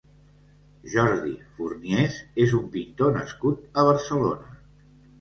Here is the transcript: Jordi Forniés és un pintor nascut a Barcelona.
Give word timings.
Jordi 0.93 1.35
Forniés 1.59 2.19
és 2.47 2.57
un 2.63 2.67
pintor 2.79 3.17
nascut 3.21 3.65
a 3.83 3.89
Barcelona. 3.93 4.61